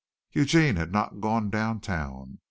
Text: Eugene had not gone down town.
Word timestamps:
Eugene 0.31 0.77
had 0.77 0.91
not 0.91 1.21
gone 1.21 1.51
down 1.51 1.79
town. 1.79 2.39